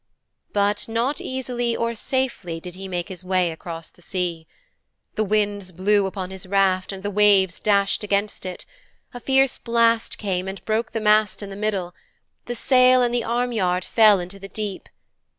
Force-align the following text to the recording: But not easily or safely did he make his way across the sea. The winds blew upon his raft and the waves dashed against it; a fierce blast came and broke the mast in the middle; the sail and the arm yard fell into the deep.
But 0.51 0.87
not 0.87 1.21
easily 1.21 1.75
or 1.75 1.93
safely 1.93 2.59
did 2.59 2.73
he 2.73 2.87
make 2.87 3.07
his 3.09 3.23
way 3.23 3.51
across 3.51 3.87
the 3.87 4.01
sea. 4.01 4.47
The 5.13 5.23
winds 5.23 5.71
blew 5.71 6.07
upon 6.07 6.31
his 6.31 6.47
raft 6.47 6.91
and 6.91 7.03
the 7.03 7.11
waves 7.11 7.59
dashed 7.59 8.03
against 8.03 8.43
it; 8.43 8.65
a 9.13 9.19
fierce 9.19 9.59
blast 9.59 10.17
came 10.17 10.47
and 10.47 10.65
broke 10.65 10.93
the 10.93 11.01
mast 11.01 11.43
in 11.43 11.51
the 11.51 11.55
middle; 11.55 11.93
the 12.45 12.55
sail 12.55 13.03
and 13.03 13.13
the 13.13 13.23
arm 13.23 13.51
yard 13.51 13.85
fell 13.85 14.19
into 14.19 14.39
the 14.39 14.49
deep. 14.49 14.89